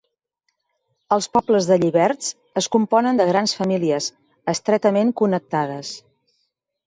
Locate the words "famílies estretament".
3.59-5.15